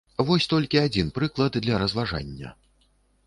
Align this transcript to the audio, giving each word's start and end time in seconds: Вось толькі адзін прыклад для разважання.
Вось 0.27 0.47
толькі 0.53 0.79
адзін 0.85 1.11
прыклад 1.17 1.59
для 1.65 1.75
разважання. 1.83 2.49